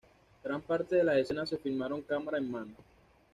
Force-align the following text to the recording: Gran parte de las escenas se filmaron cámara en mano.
Gran 0.43 0.61
parte 0.63 0.95
de 0.95 1.03
las 1.03 1.17
escenas 1.17 1.47
se 1.49 1.57
filmaron 1.59 2.01
cámara 2.01 2.39
en 2.39 2.49
mano. 2.49 2.73